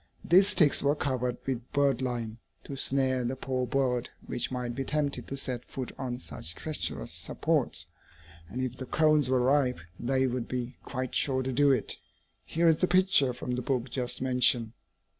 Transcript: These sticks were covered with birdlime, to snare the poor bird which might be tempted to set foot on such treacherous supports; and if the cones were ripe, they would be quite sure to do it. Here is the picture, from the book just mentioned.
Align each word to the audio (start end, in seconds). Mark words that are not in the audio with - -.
These 0.25 0.47
sticks 0.47 0.81
were 0.81 0.95
covered 0.95 1.37
with 1.45 1.71
birdlime, 1.73 2.37
to 2.63 2.75
snare 2.75 3.23
the 3.23 3.35
poor 3.35 3.67
bird 3.67 4.09
which 4.25 4.49
might 4.49 4.73
be 4.73 4.83
tempted 4.83 5.27
to 5.27 5.37
set 5.37 5.63
foot 5.69 5.91
on 5.95 6.17
such 6.17 6.55
treacherous 6.55 7.11
supports; 7.11 7.85
and 8.49 8.63
if 8.63 8.77
the 8.77 8.87
cones 8.87 9.29
were 9.29 9.41
ripe, 9.41 9.77
they 9.99 10.25
would 10.25 10.47
be 10.47 10.75
quite 10.83 11.13
sure 11.13 11.43
to 11.43 11.51
do 11.53 11.69
it. 11.71 11.97
Here 12.43 12.67
is 12.67 12.77
the 12.77 12.87
picture, 12.87 13.31
from 13.31 13.51
the 13.51 13.61
book 13.61 13.91
just 13.91 14.23
mentioned. 14.23 14.71